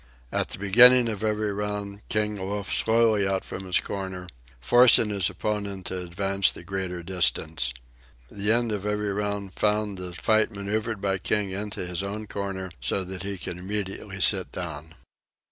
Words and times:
At 0.31 0.47
the 0.47 0.57
beginning 0.57 1.07
of 1.09 1.23
every 1.23 1.53
round 1.53 2.01
King 2.09 2.35
loafed 2.37 2.73
slowly 2.75 3.27
out 3.27 3.45
from 3.45 3.65
his 3.65 3.77
corner, 3.79 4.25
forcing 4.59 5.11
his 5.11 5.29
opponent 5.29 5.85
to 5.85 5.99
advance 5.99 6.49
the 6.51 6.63
greater 6.63 7.03
distance. 7.03 7.71
The 8.31 8.51
end 8.51 8.71
of 8.71 8.83
every 8.83 9.13
round 9.13 9.53
found 9.53 9.99
the 9.99 10.15
fight 10.15 10.49
manoeuvred 10.49 11.01
by 11.01 11.19
King 11.19 11.51
into 11.51 11.85
his 11.85 12.01
own 12.01 12.25
corner 12.25 12.71
so 12.81 13.03
that 13.03 13.21
he 13.21 13.37
could 13.37 13.59
immediately 13.59 14.21
sit 14.21 14.51
down. 14.51 14.95